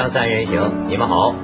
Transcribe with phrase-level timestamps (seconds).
[0.00, 1.34] 锵三人行，你们好。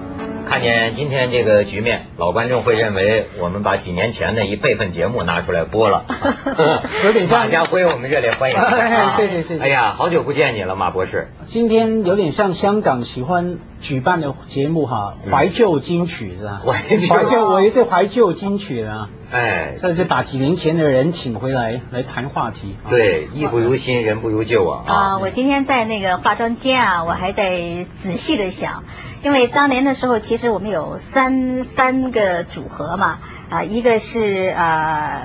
[0.48, 6.06] 看见今天这个局面，老观众会认为我们把几年前的一备份节目拿出来播了，
[7.04, 8.56] 有点像马家辉，我们热烈欢迎。
[9.18, 9.62] 谢谢谢谢。
[9.62, 11.28] 哎呀，好久不见你了，马博士。
[11.44, 16.62] 今天有点像香港喜欢举办的节目哈，怀旧金曲是吧？
[16.64, 19.10] 怀旧怀旧，我也是怀旧金曲啊。
[19.30, 22.76] 哎，这是把几年前的人请回来来谈话题。
[22.88, 24.84] 对，艺不如新，人不如旧啊。
[24.86, 27.58] 啊，我今天在那个化妆间啊，我还在
[28.02, 28.84] 仔细的想。
[29.24, 33.18] 因为当年的时候，其实我们有三三个组合嘛，
[33.50, 35.22] 啊，一个是啊，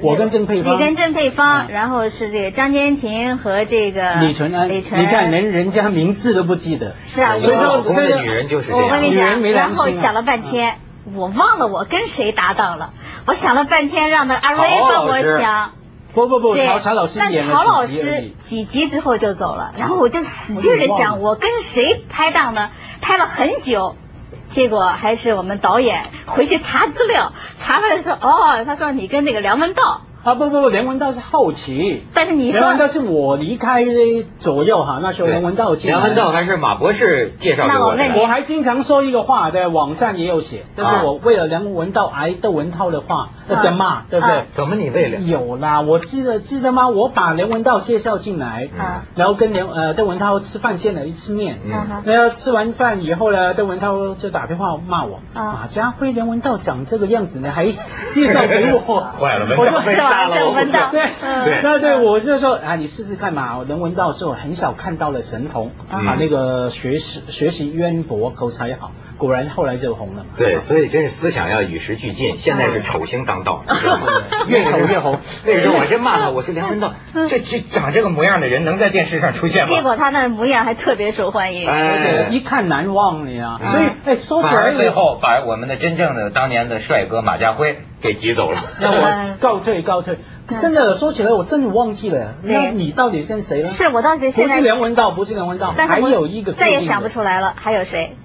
[0.00, 6.94] 我跟郑佩芳，你跟郑佩芳，然后是这个张坚庭和这个李纯安，李纯，你看连人家名字都不记得。
[7.04, 8.86] 是啊，所以说老公的女人就是这样。
[8.86, 10.76] 我跟你讲，然后想了半天，
[11.14, 12.90] 我忘了我跟谁搭档了。
[13.26, 15.72] 我想了半天，让那阿瑞帮我想。
[16.14, 22.70] 不不不，曹曹老师演了曹老师几集之后就走了，然后我就使劲的想，我跟谁拍档呢？
[23.00, 23.96] 拍了很久，
[24.50, 30.02] 结果还是我们导演回去查资料，查出来说，哦，他说你跟那个梁文道。
[30.24, 33.84] 啊不不不，梁文道是后期，但是你说梁文道是我离开
[34.38, 38.04] 左右哈，那时候梁文道梁文道还是马博士介绍给我的。
[38.20, 44.44] 我还经常说一个话，在网站也有写，就是我为了梁文道挨窦文涛的话的骂，对不对？
[44.54, 45.18] 怎么你为了？
[45.18, 46.88] 有啦，我记得记得吗？
[46.88, 49.02] 我把梁文道介绍进来，啊。
[49.16, 51.58] 然后跟梁呃窦文涛吃饭见了一次面，
[52.04, 57.66] 然后吃完饭以后呢，窦文涛就打电话骂我，马家辉梁文道长这个样子呢，还
[58.12, 59.64] 介绍给我， 坏了没，我
[60.12, 60.34] 说。
[60.34, 61.02] 人文道，对
[61.44, 63.60] 对，那对我就说啊，你试试看嘛。
[63.68, 70.24] 能闻到是我很少看到的神童啊，那个学识学习渊博，口才好，果然后来就红了。
[70.36, 72.36] 对，所以真是思想要与时俱进。
[72.38, 73.62] 现在是丑星当道，
[74.48, 75.18] 越丑越红。
[75.44, 76.94] 那个时候我真骂他，我说梁文道，
[77.28, 79.76] 这这长这个模样的人能在电视上出现吗？
[79.76, 83.60] 结果他那模样还特别受欢迎，哎，一看难忘你啊。
[83.70, 88.62] 所以哎，说起来最后把我们的真正的当年的帅哥马家辉给挤走了。
[88.80, 90.18] 那我告退告退。
[90.60, 92.34] 真的说起来，我真的忘记了。
[92.42, 93.68] 那你到底跟谁了？
[93.68, 97.54] 是我当时现在不是梁文道，不是梁文道，还有一个再也想不出来了。
[97.56, 98.16] 还有谁？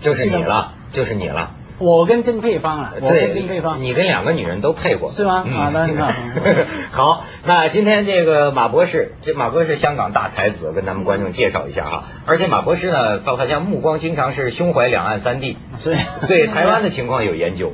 [0.00, 1.54] 就是你了，就是你了。
[1.80, 5.44] 我跟曾佩芳了，我跟曾佩芳，你跟两个女人都配过，是吗？
[5.52, 5.88] 好的，
[6.90, 7.24] 好。
[7.44, 12.04] 那今天这个马博士，这马博士香港大才子，跟咱们观众介绍一下哈。
[12.26, 17.72] 而且马博士呢，好像目光经常是胸怀两岸三地，所以对台湾的情况有研究。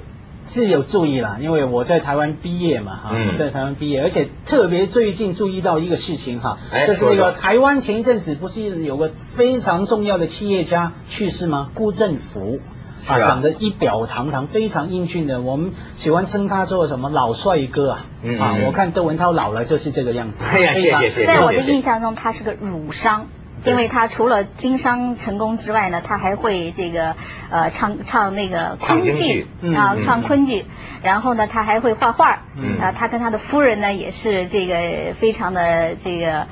[0.49, 11.71] 是有注意啦，因为我在台湾毕业嘛，哈，在台湾毕业，而且特别最近注意到一个事情哈，就是那个台湾前一阵子不是有个非常重要的企业家去世吗？
[11.75, 12.61] 辜振甫
[13.07, 18.05] 啊，长得一表堂堂，非常英俊的，我们喜欢称他做什么老帅哥啊，
[18.41, 20.43] 啊，我看窦文涛老了就是这个样子。
[20.45, 21.27] 哎呀，谢谢谢谢。
[21.27, 23.27] 在我的印象中，他是个儒商。
[23.65, 27.17] 因为他除了经商成功之外呢，他还会这个
[27.51, 30.65] 呃唱唱那个昆剧啊，唱昆剧，
[31.03, 32.41] 然后呢，他还会画画。
[32.81, 36.47] 啊，他跟他的夫人呢也是这个非常的这个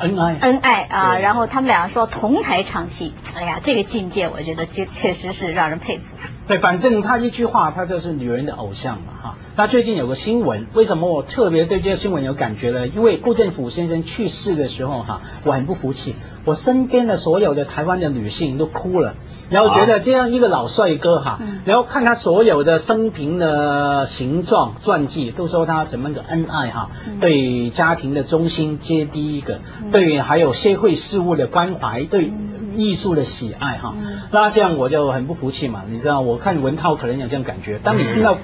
[0.00, 6.04] 恩爱恩爱啊，然后他们俩说同台唱戏，哎呀，这个境界我觉得确确实是让人佩服。
[6.46, 9.36] 对，反正他一句话，他就是女人的偶像嘛哈。
[9.56, 12.86] 那最近有个新闻，为什么我特别对这个新闻有感觉呢？
[12.86, 16.14] 因为顾振甫先生去世的时候哈，我很不服气。
[16.44, 19.14] 我身边的所有的台湾的女性都哭了，
[19.50, 29.60] 然后觉得这样一个老帅哥哈，然后看他所有的生平的形状传记，都说他怎么个恩爱哈，对家庭的忠心接第一个，
[29.90, 32.30] 对还有社会事务的关怀，对
[32.76, 33.94] 艺术的喜爱哈，
[34.30, 38.38] 那这样我就很不服气嘛，你知道，我看文涛可能有这样感觉，当你听到。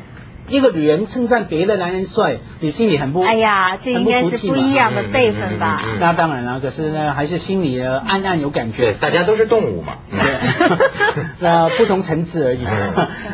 [0.48, 5.82] 一个女人称赞别的男人帅，你心里很不哎呀，这应该是不一样的辈分吧？
[5.98, 8.92] 那当然了，可是呢，还是心里暗暗有感觉。
[9.00, 12.60] 大家都是动物嘛，对， 那不同层次而已。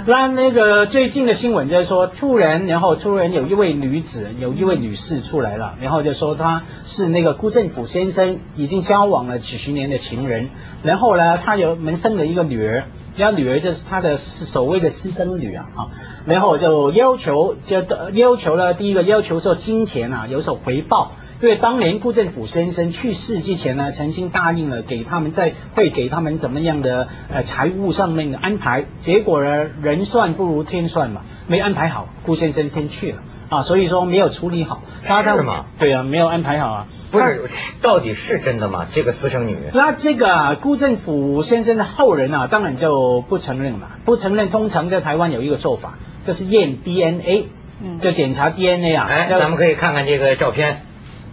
[0.06, 10.48] 那那个最近的新闻就是说，突然然后突然有一位女子，有一位女士出来了，然后就说她是那个辜振甫先生已经交往了几十年的情人，
[10.84, 12.84] 然后呢，她有门生了一个女儿。
[13.16, 15.88] 家女儿就是他的所谓的私生女啊，啊，
[16.26, 21.12] 然后就要求，就要求了第一个要求说金钱啊有所回报，
[21.42, 33.18] 因为当年顾振甫先生去世之前呢，曾经答应了给他们在会给他们怎么样的呃财务上面的安排，结果呢人算不如天算嘛，没安排好，顾先生先去了。
[33.50, 35.66] 啊，所以说没有处理好，是吗？
[35.78, 36.86] 对啊，没有安排好啊。
[37.10, 37.42] 不是，
[37.82, 38.86] 到底是真的吗？
[38.94, 39.58] 这个私生女？
[39.74, 43.90] 那这个辜振甫先生的后人啊，当然就不承认了。
[44.04, 47.48] 不承认，通常在台湾有一个做法，就是验 DNA，
[47.82, 49.08] 嗯，就检查 DNA 啊。
[49.10, 50.82] 哎，咱们可以看看这个照片。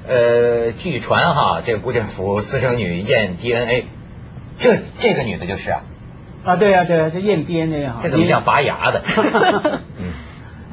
[0.09, 3.85] 呃，据传哈，这个辜振甫私生女验 DNA，
[4.57, 5.81] 这这个女的就是啊。
[6.45, 7.99] 啊，对啊，对啊，就验 DNA 哈。
[8.01, 9.03] 这怎么像拔牙的？
[9.99, 10.06] 嗯。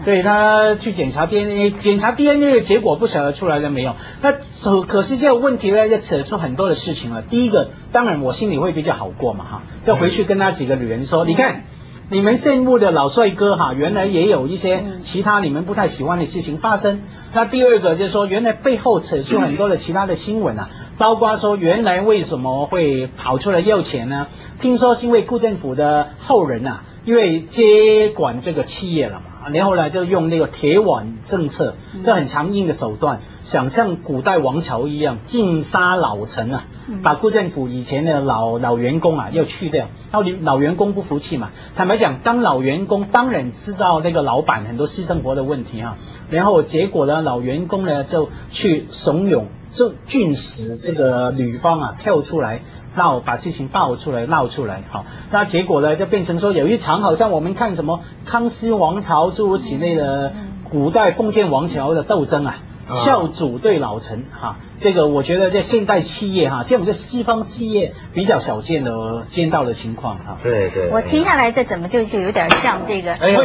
[0.05, 3.97] 对他去检查 DNA，检查 DNA 的结果不晓得出来了没有？
[4.21, 7.23] 那可可是这个问题呢，就扯出很多的事情了。
[7.23, 11.63] 第一个，当然我心里会比较好过嘛，哈，就回去跟那几个女人说，你看
[12.11, 17.01] 你们羡慕的老帅哥哈，原来也有一些其他你们不太喜欢的事情发生。
[17.33, 20.69] 那第二个就是说，原来背后扯出很多的其他的新闻啊，
[20.99, 24.27] 包括说原来为什么会跑出来要钱呢？
[24.61, 29.27] 听说是因为顾政府的后人啊，因为接管这个企业了嘛。
[29.53, 36.65] 然后呢，就用那个铁腕政策，这很强硬的手段，想像古代王朝一样尽杀老臣啊，
[37.03, 39.89] 把顾政府以前的老老员工啊要去掉。
[40.13, 45.97] 然后老员工不服气嘛，坦白讲，当老员工当然知道那个老板很多私生活的问题啊。
[46.31, 49.45] 然后结果呢，老员工呢就去怂恿
[49.75, 52.63] 就俊使这个女方啊跳出来。
[52.95, 60.33] 闹把事情爆出来，闹出来，好，那结果呢，就变成说有一场好像我们看什么康熙王朝诸如此类的
[60.63, 62.59] 古代封建王朝的斗争啊。
[62.87, 68.93] 孝祖对老臣哈，这个我觉得在现代企业哈，这种在西方企业比较少见的
[69.31, 70.37] 见到的情况哈。
[70.43, 70.89] 对对。
[70.91, 73.15] 我听下来这怎么就是有点像这个？
[73.15, 73.43] 哎呦，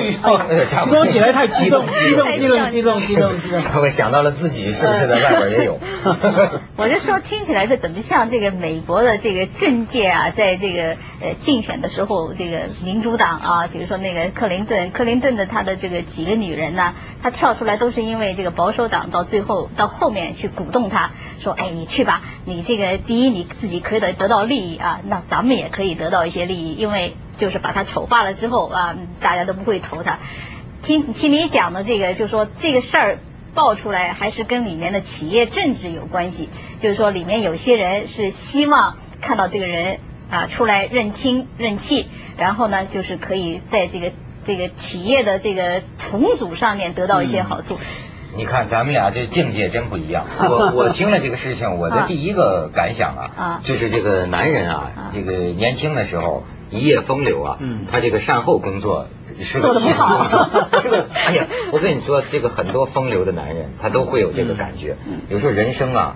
[0.87, 3.81] 说起来太激动，激动，激动，激动，激动，激动。
[3.81, 5.79] 我想到了自己是不是在外边也有？
[6.75, 16.93] 我就说听起来这怎么像这个美国的这个政界啊，在这个呃竞选的时候，这个民主党啊，比如说那个克林顿，克林顿的他的这个几个女人呢，
[17.23, 19.23] 他跳出来都是因为这个保守党到。
[19.29, 30.19] 最后到后面去鼓动他，说：“哎，你去吧，你这个第一你自己可以得得到利益啊，那咱们也可以得到一些利益，因为就是把他丑化了之后啊，大家都不会投他。
[30.83, 33.19] 听听你讲的这个，就说这个事儿
[33.53, 36.49] 爆出来，还是跟里面的企业政治有关系，
[36.81, 39.99] 就是说里面有些人是希望看到这个人
[40.29, 42.07] 啊出来认亲认气，
[42.37, 44.11] 然后呢，就是可以在这个
[44.45, 47.77] 这个企业的这个重组上面得到一些好处。”
[48.35, 50.25] 你看，咱们俩这境界真不一样。
[50.49, 53.31] 我我听了这个事情，我的第一个感想啊，
[53.63, 57.57] 就是这个男人啊，这个年轻的时候一夜风流啊，
[57.91, 59.07] 他这个善后工作
[59.41, 60.49] 是做的不好。
[60.81, 64.95] 是个，哎呀，我跟你说，这个很多风流的男人，他都会有这个感觉。
[65.29, 66.15] 有时候人生啊，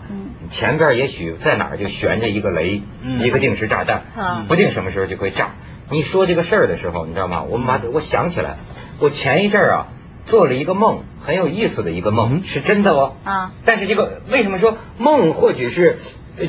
[0.52, 2.84] 前边也许在哪儿就悬着一个雷，
[3.20, 4.04] 一个定时炸弹，
[4.48, 5.52] 不定什么时候就会炸。
[5.90, 7.44] 你说这个事儿的时候，你知道吗？
[7.44, 8.58] 我马我想起来，
[9.00, 9.88] 我前一阵啊。
[10.26, 13.14] 做了一个梦，很有意思的一个梦，是真的哦。
[13.24, 13.52] 啊！
[13.66, 15.98] 但是这个为什么说梦或许是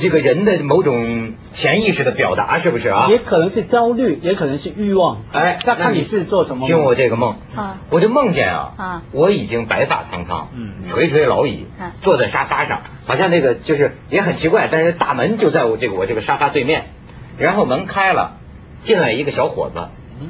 [0.00, 3.08] 这个人的某种潜意识的表达，是不是啊？
[3.10, 5.22] 也可能是焦虑，也可能是欲望。
[5.32, 6.66] 哎，那看你是做什么？
[6.66, 11.66] 听我这个梦啊，我就梦见啊，啊，我已经白发苍苍，嗯，垂垂老矣，
[12.00, 16.86] 坐在沙发上，好像那个就是也很奇怪，但是大门就在我这个我这个沙发对面，
[17.36, 18.38] 然后门开了，
[18.82, 19.88] 进来一个小伙子。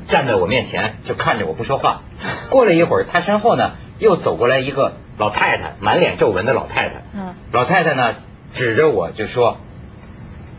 [0.09, 2.03] 站在我面前就看着我不说话，
[2.51, 7.03] 过了一会儿，他身后呢又走过来一个老太太，满脸皱纹的老太太。
[7.15, 8.15] 嗯，老太太呢
[8.53, 9.59] 指着我就说：“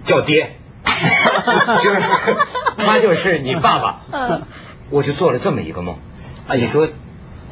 [0.05, 0.51] 叫爹，
[1.83, 2.01] 就是
[2.77, 4.41] 他就是你爸爸。”嗯，
[4.89, 5.95] 我就做了这么一个梦。
[6.47, 6.87] 啊，你说。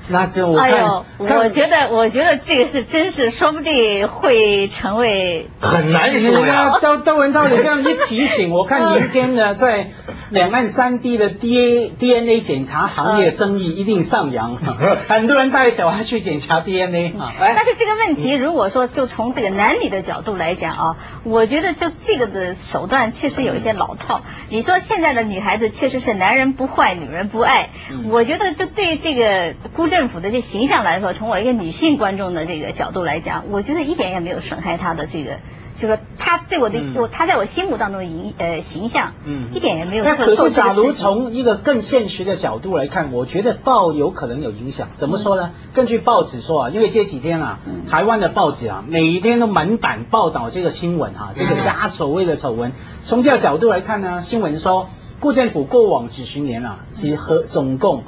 [0.10, 0.84] 那就我看，
[1.18, 6.74] 我觉得，我觉得这个是真是，说不定会成为很难说呀。
[6.84, 9.88] 窦窦文涛，你这样一提醒，我看明天呢，在
[10.30, 14.58] 两岸三地的 D A D N A 检查行业生意一定上扬，
[15.08, 17.34] 很多人带小孩去检查 D N A 啊。
[17.40, 24.22] 但是这个问题，如果说就从这个男女的角度来讲啊，我觉得就这个的手段确实有一些老套。
[24.50, 27.70] 你说现在的女孩子确实是男人不坏，女人不爱，
[28.10, 29.93] 我觉得就对这个估。
[29.94, 35.38] 政府的这形象来说，从我一个女性观众的这个角度来讲，我觉得一点也没有损害他的这个，
[35.80, 40.04] 就是他对我的我他在我心目当中的影呃形象，嗯，一点也没有。
[40.04, 44.88] 那可是，假如从一个更现实的角度来看，我觉得报有可能有影响。
[44.98, 45.52] 怎么说呢？
[45.76, 52.72] 根据报纸说啊，因为这几天啊，台湾的报纸啊，每一天都满版报道这个新闻哈，这个假所谓的丑闻。
[53.06, 58.04] 从这个角度来看呢，新闻说，顾政府过往几十年啊，几和总共。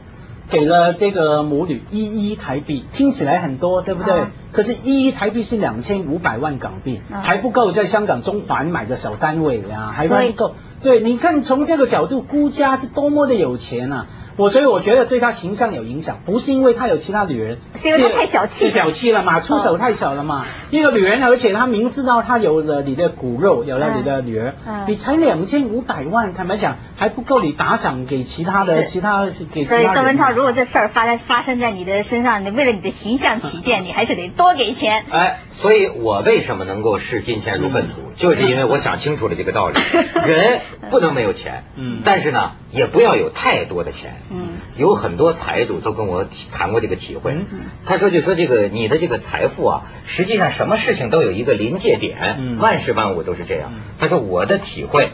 [0.50, 4.24] 给了这个母女一亿台币，听起来很多，对不对？
[4.52, 10.54] 可是，一亿台币是两千五百万港币，还不够在香港中环买个小单位呀，还不够。
[10.82, 14.06] 对，你看从这个角度，估家是多么的有钱啊！
[14.38, 20.46] 我所以我觉得对他形象有影响，不是因为他有其他女人，是因为他太小气，小气了嘛，出手太小了嘛。
[20.72, 24.54] 一个女人，而且他明知道他有了你的骨肉，有了你的女儿，
[24.88, 29.63] 你才两千五百万，坦白讲还不够你打赏给其他的其他给。
[29.63, 35.06] 所以邓文涛，如果这事儿发在发生在你的身上，你为了你的形象起见，你还是得多给钱。
[35.10, 38.12] 哎，所以我为什么能够视金钱如粪土？
[38.18, 39.80] 就是因为我想清楚了这个道理，
[40.27, 47.46] 人不能没有钱，嗯，但是呢，也不要有太多的钱，嗯，有很多财主都跟我谈过这个体会，嗯
[47.86, 53.72] 他说就说这个你的这个财富啊，实际上什么事情都有一个临界点，嗯万事万物都是这样。
[53.98, 55.12] 他说我的体会，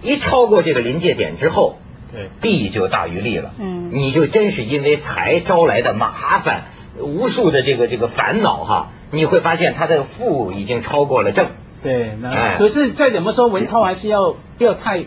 [0.00, 1.76] 一超过这个临界点之后，
[2.10, 6.62] 对，弊就大于利了，嗯，你就真是因为财招来的麻烦，
[6.98, 8.88] 无数的这个这个烦恼哈。
[9.10, 11.48] 你会发现他的负已经超过了正，
[11.82, 15.04] 对，那可是再怎么说，文涛还是要不要太。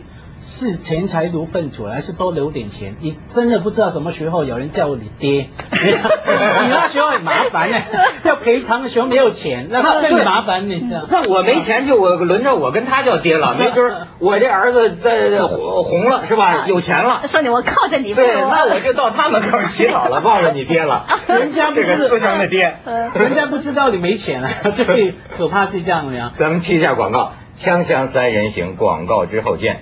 [0.47, 2.95] 视钱财如粪土，还是多留点钱？
[3.01, 7.77] 你真的不知道什么时候有人叫你爹， 你那时候很麻烦呢。
[8.23, 10.87] 要赔偿的时候没有钱，那更麻烦你。
[11.09, 16.65] 那我没钱就我轮着我跟他叫爹了， 没准我这儿子在红了是吧？
[16.67, 18.13] 有钱了，说你我靠着你。
[18.13, 21.05] 对，那我就到他门口洗澡了，忘了你爹了。
[21.27, 22.77] 人家不是不祥的爹，
[23.15, 26.33] 人家不知道你没钱了，最可怕是这样的呀。
[26.37, 29.81] 咱们去一下广告，锵锵三人行，广告之后见。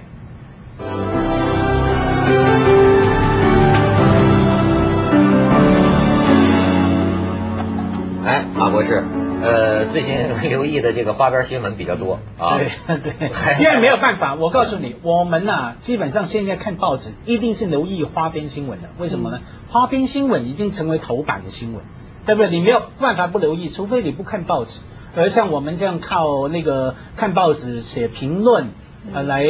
[8.84, 9.04] 博士，
[9.42, 10.14] 呃，最近
[10.50, 12.58] 留意的这个花边新闻比较多啊。
[12.58, 13.30] 对对，
[13.64, 18.90] 因为没有办法，我告诉你，我们呐，基本上现在看报纸一定是留意花边新闻的。
[18.98, 19.40] 为什么呢？
[19.70, 21.84] 花边新闻已经成为头版的新闻，
[22.26, 22.50] 对不对？
[22.50, 24.80] 你没有办法不留意，除非你不看报纸。
[25.16, 28.68] 而像我们这样靠那个看报纸写评论。
[29.12, 29.44] 呃，来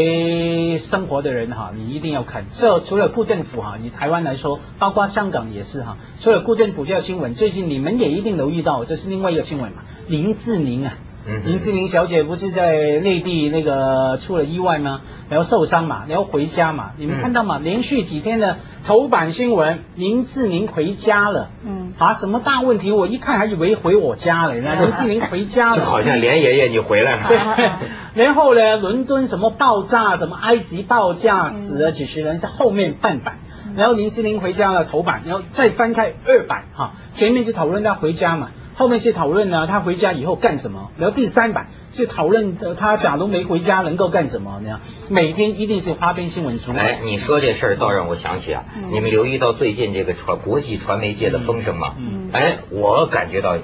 [0.79, 2.45] 生活的人哈，你一定要看。
[2.53, 5.97] 这除了顾政府哈，以台湾来说，包括香港也是哈。
[6.19, 10.97] 除了顾政府这新闻，最近你们也一定留意到，这是另外一个新闻嘛，林志玲啊。
[11.45, 15.01] 林志玲小姐不是在内地那个出了意外吗？
[15.29, 16.91] 然后受伤嘛，然后回家嘛。
[16.97, 17.59] 你们看到吗？
[17.63, 21.49] 连续几天的头版新闻，林志玲回家了。
[21.65, 21.93] 嗯。
[21.97, 22.91] 啊，什么大问题？
[22.91, 24.53] 我一看还以为回我家了。
[24.55, 25.77] 林志玲回家了。
[25.77, 27.27] 就好像连爷爷你回来了。
[27.27, 27.69] 对。
[28.25, 33.37] 然后呢，伦敦什么爆炸，什么埃及爆炸，死了几十人，是后面半版。
[33.77, 38.49] 然后林志玲回家了头版，然后再翻开二版哈，前面是讨论她回家嘛。
[38.83, 40.91] 后面是讨论呢，他回家以后干什么？
[40.97, 44.59] 然后第三版是讨论他假如没回家能够干什么？
[44.61, 46.83] 那样每天一定是花边新闻出来。
[46.83, 51.95] 哎，你说这事儿倒让我想起啊，你们留意到最近这个传国际传媒界的风声吗？
[51.97, 52.29] 嗯。
[52.33, 53.57] 哎，我感觉到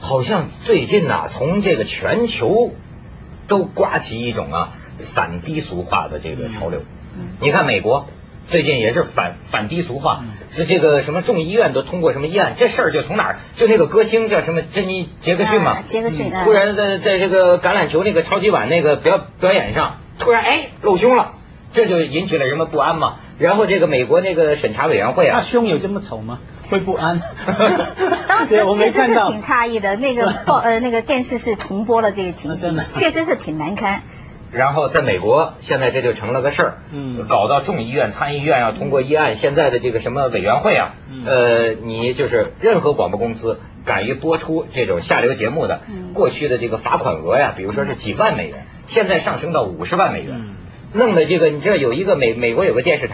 [0.00, 2.72] 好像最近呐，从这个全球
[3.46, 4.72] 都刮起一种啊
[5.14, 6.80] 反低俗化的这个潮流。
[7.16, 7.36] 嗯。
[7.40, 8.06] 你看美国。
[8.48, 10.20] 最近也是反反低俗化，
[10.52, 13.36] 是这个什么众议院都通过什么议案，这事儿就从哪儿？
[13.56, 21.32] 就那个歌星叫什么珍妮杰克逊嘛，杰克逊，突然在在这个橄榄球那个超级碗那个表表演上，突然哎露胸了，
[21.72, 23.16] 这就引起了人们不安嘛。
[23.38, 26.38] 然后这个美国那个审查委员会啊，那胸有这么丑吗？
[26.70, 27.20] 会不安？
[28.26, 34.02] 当时确实是挺诧异的，那个报呃那个电视是重播了这个情景，确实是挺难堪。
[34.52, 45.80] 然后在美国，现在这就成了个事儿，嗯，搞到众议院、参议院要通过议案，现在的这个什么委员会啊，呃，你就是任何广播公司敢于播出这种下流节目的，
[46.14, 50.40] 过去的这个罚款额呀，比如说是几万美元，现在上升到五十万美元，
[50.92, 53.04] 弄的这个，你知道有一个美美国有个电视台。